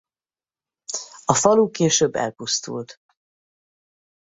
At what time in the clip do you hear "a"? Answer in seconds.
1.25-1.33